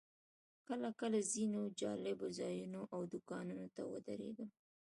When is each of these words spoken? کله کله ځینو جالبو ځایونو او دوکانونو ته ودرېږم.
کله 0.67 0.89
کله 1.01 1.19
ځینو 1.33 1.61
جالبو 1.81 2.27
ځایونو 2.39 2.81
او 2.93 2.99
دوکانونو 3.13 3.67
ته 3.75 3.81
ودرېږم. 3.91 4.49